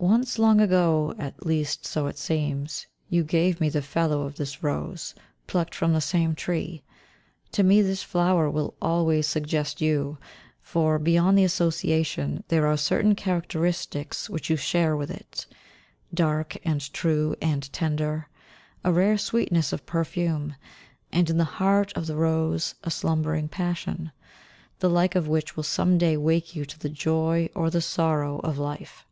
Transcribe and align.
Once, 0.00 0.38
long 0.38 0.62
ago, 0.62 1.14
at 1.18 1.44
least 1.44 1.84
so 1.84 2.06
it 2.06 2.16
seems, 2.16 2.86
you 3.10 3.22
gave 3.22 3.60
me 3.60 3.68
the 3.68 3.82
fellow 3.82 4.22
of 4.22 4.36
this 4.36 4.62
rose, 4.62 5.14
plucked 5.46 5.74
from 5.74 5.92
the 5.92 6.00
same 6.00 6.34
tree. 6.34 6.82
To 7.52 7.62
me 7.62 7.82
this 7.82 8.02
flower 8.02 8.48
will 8.48 8.72
always 8.80 9.26
suggest 9.26 9.82
you, 9.82 10.16
for, 10.62 10.98
beyond 10.98 11.36
the 11.36 11.44
association, 11.44 12.42
there 12.48 12.66
are 12.66 12.78
certain 12.78 13.14
characteristics 13.14 14.30
which 14.30 14.48
you 14.48 14.56
share 14.56 14.96
with 14.96 15.10
it, 15.10 15.44
"dark 16.14 16.56
and 16.64 16.80
true 16.94 17.36
and 17.42 17.70
tender," 17.70 18.30
a 18.82 18.90
rare 18.90 19.18
sweetness 19.18 19.70
of 19.70 19.84
perfume 19.84 20.56
and, 21.12 21.28
in 21.28 21.36
the 21.36 21.44
heart 21.60 21.92
of 21.94 22.06
the 22.06 22.16
rose, 22.16 22.74
a 22.82 22.90
slumbering 22.90 23.48
passion, 23.48 24.10
the 24.78 24.88
like 24.88 25.14
of 25.14 25.28
which 25.28 25.56
will 25.56 25.62
some 25.62 25.98
day 25.98 26.16
wake 26.16 26.56
you 26.56 26.64
to 26.64 26.78
the 26.78 26.88
joy 26.88 27.50
or 27.54 27.68
the 27.68 27.82
sorrow 27.82 28.38
of 28.38 28.56
life. 28.56 29.04